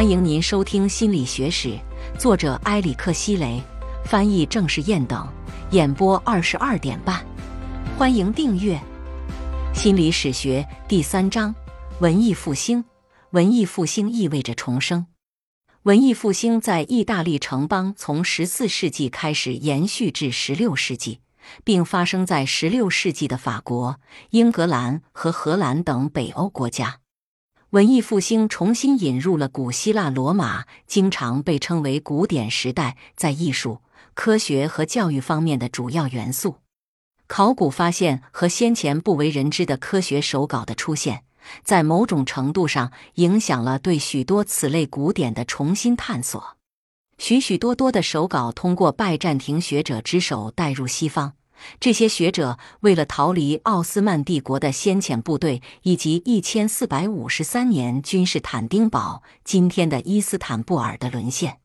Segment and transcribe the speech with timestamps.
[0.00, 1.68] 欢迎您收听《心理学史》，
[2.18, 3.62] 作者埃里克希雷，
[4.02, 5.28] 翻译郑世燕等，
[5.72, 7.22] 演播二十二点半。
[7.98, 8.80] 欢迎订阅
[9.78, 11.54] 《心理史学》第三章：
[12.00, 12.82] 文艺复兴。
[13.32, 15.04] 文艺复兴意味着重生。
[15.82, 21.20] 文艺复兴在意大利城邦从十四世纪开始延续至十六世纪，
[21.62, 27.00] 并发生在十六世纪的法国、英格兰和荷兰等北欧国家。
[27.70, 33.78] 文艺复兴重新引入了古希腊罗马，经常被称为古典时代，在艺术、
[34.12, 36.56] 科学和教育方面的主要元素。
[37.28, 41.22] 考古发现和先前不为人知的科学手稿的出现，
[41.62, 46.56] 在某种程度上影响了对许多此类古典的重新探索。
[47.18, 51.34] 许许多多的手稿通过拜占庭学者之手带入西方。
[51.78, 61.58] 这些学者为了逃离奥斯曼帝国的先遣部队，以及一千四百五十三年君士坦丁堡（今天的伊斯坦布尔）的沦陷，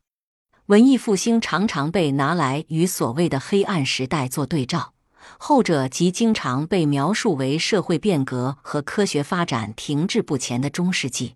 [0.66, 4.92] 文艺复兴常常被拿来与所谓的黑暗时代做对照，
[5.38, 11.34] 后者即经常被描述为社会变革和科学发展停滞不前的中世纪。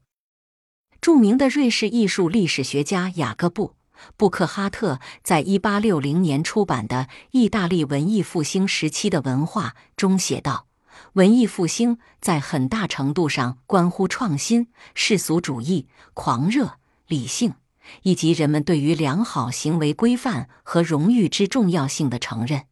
[1.00, 3.74] 著名的瑞士艺术历史学家雅各布。
[4.17, 10.67] 布克哈特在一八六零年出版的《意大利文艺复兴时期的文化》中写道
[11.15, 17.55] ：“文艺复兴在很大程度上关乎创新、世俗主义、狂热、理性，
[18.03, 22.64] 以及人们对于良好行为规范和荣誉之重要性的承认。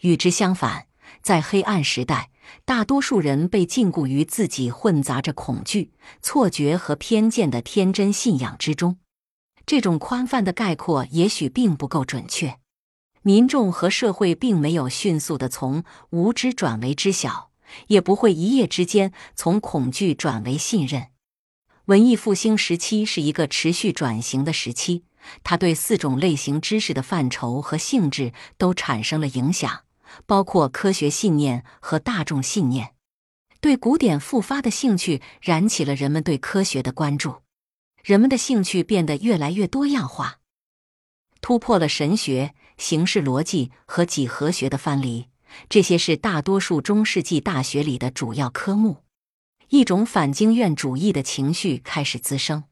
[0.00, 0.86] 与之相反，
[1.22, 2.30] 在黑暗时代，
[2.64, 8.98] 大多数人被禁锢于自己混杂着恐惧、错觉和偏见的天真信仰之中。”
[9.66, 12.58] 这种宽泛的概括也许并不够准确。
[13.22, 17.50] 民众和社会并没有迅速的从无知转为知晓，
[17.88, 21.08] 也不会一夜之间从恐惧转为信任。
[21.84, 25.04] 文艺复兴时期是一个持续转型的时期，
[25.42, 29.80] 它对四种类型知识的范畴和性质都产生了影响，
[30.24, 32.94] 包括科学信念和大众信念。
[33.60, 37.42] 对古典复发的兴趣燃起了人们对科学的关注。
[38.02, 40.38] 人们的兴趣变得越来越多样化，
[41.40, 45.26] 突破了神学、形式逻辑和几何学的藩篱。
[45.68, 48.98] 这些是大多数中世纪大学里的主要科目。
[49.68, 52.64] 一种反经验主义的情绪开始滋生。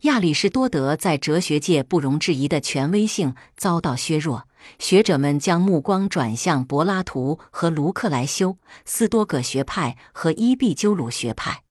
[0.00, 4.48] 亚里士多德在哲学界不容置疑的权威性遭到削弱，
[4.78, 11.62] 学者们将目光转向柏拉图和卢克莱修、斯多葛学派和伊壁鸠鲁学派。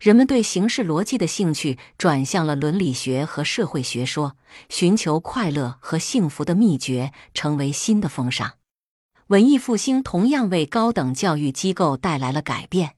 [0.00, 4.34] 人们对形式逻辑的兴趣转向了伦理学和社会学说，
[4.70, 8.52] 寻求快乐和幸福的秘诀成为新的风尚。
[9.26, 12.94] 文艺复兴同样为高等教育机构带来了改变。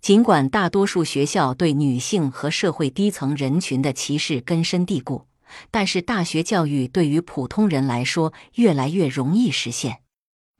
[0.00, 5.26] 尽管大多数学校对女性和社会低层人群的歧视根深蒂固，
[5.70, 9.98] 但是大学教育对于普通人来说越来越容易实现。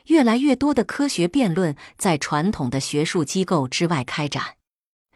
[0.08, 4.56] 越来越多的科学辩论在传统的学术机构之外开展。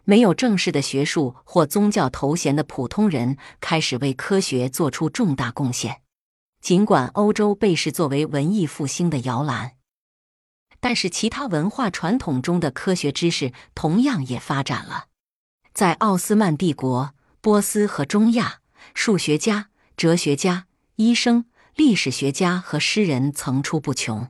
[0.05, 6.03] 没有正式的学术或宗教头衔的普通人开始为科学做出重大贡献。
[6.61, 9.73] 尽管欧洲被视作为文艺复兴的摇篮，
[10.81, 15.07] 但是其他文化传统中的科学知识同样也发展了。
[15.73, 18.61] 在奥斯曼帝国、波斯和中亚，
[18.95, 20.67] 数学家、哲学家、
[20.97, 24.29] 医生、历史学家和诗人层出不穷。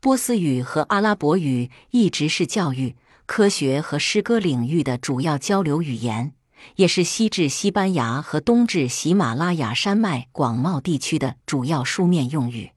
[0.00, 2.96] 波斯语和阿拉伯语一直是教育。
[3.26, 6.34] 科学和诗歌领域的主要交流语言，
[6.76, 12.72] 也是西至西班牙和东至喜马拉雅山脉广袤地区的主要书面用语。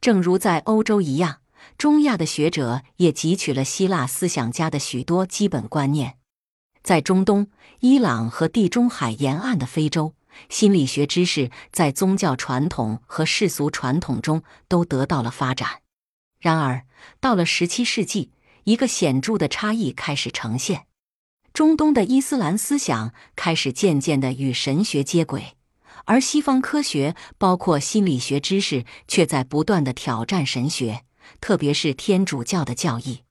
[0.00, 1.40] 正如在欧洲一样，
[1.76, 6.16] 中亚的学者也汲取了希腊思想家的许多基本观念。
[6.82, 7.48] 在中东、
[7.80, 10.14] 伊朗和地中海沿岸的非洲，
[10.48, 15.82] 心理学知识在宗教传统和世俗传统中都得到了发展。
[16.40, 16.84] 然而，
[17.20, 18.32] 到了十七世纪，
[18.64, 20.86] 一个显著的差异开始呈现：
[21.52, 25.56] 中东的伊斯兰思想开始渐渐的与神学接轨，
[26.04, 31.04] 而西方科学，包括心理学知识，却在不断的挑战神学，
[31.40, 33.22] 特别是天主教的教义。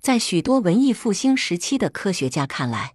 [0.00, 2.94] 在许多文艺复兴时期的科学家看来，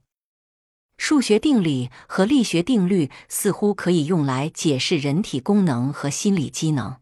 [0.98, 6.98] 数学定理和力学定律似乎可以用来解释人体功能和心理机能。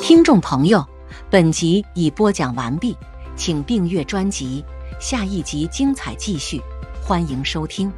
[0.00, 0.97] 听众朋友。
[1.30, 2.96] 本集已播讲完毕，
[3.36, 4.64] 请订阅专辑，
[4.98, 6.58] 下一集精彩继续，
[7.02, 7.92] 欢迎收听。